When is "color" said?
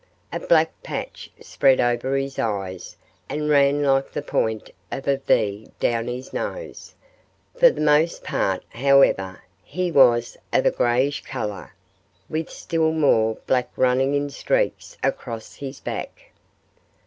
11.23-11.75